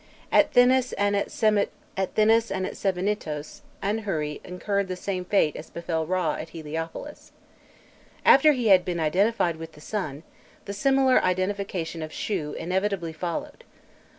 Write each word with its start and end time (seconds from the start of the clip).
At 0.31 0.51
Thinis 0.51 0.93
and 0.97 1.15
at 1.15 1.27
Sebennytos 1.27 1.69
Anhûri 3.83 4.41
incurred 4.43 4.87
the 4.87 4.95
same 4.95 5.23
fate 5.25 5.55
as 5.55 5.69
befell 5.69 6.07
Râ 6.07 6.41
at 6.41 6.49
Heliopolis. 6.49 7.31
After 8.25 8.53
he 8.53 8.69
had 8.69 8.83
been 8.83 8.99
identified 8.99 9.57
with 9.57 9.73
the 9.73 9.79
sun, 9.81 10.23
the 10.65 10.73
similar 10.73 11.23
identification 11.23 12.01
of 12.01 12.09
Shû 12.09 12.55
inevitably 12.55 13.13
followed. 13.13 13.63